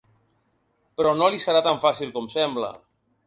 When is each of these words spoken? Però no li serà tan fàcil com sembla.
Però 1.01 1.11
no 1.19 1.27
li 1.35 1.43
serà 1.45 1.63
tan 1.69 1.79
fàcil 1.85 2.13
com 2.17 2.31
sembla. 2.39 2.73